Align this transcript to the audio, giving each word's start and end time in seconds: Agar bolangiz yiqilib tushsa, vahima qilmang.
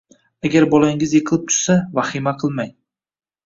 Agar 0.47 0.65
bolangiz 0.71 1.13
yiqilib 1.19 1.45
tushsa, 1.51 1.77
vahima 2.01 2.37
qilmang. 2.43 2.77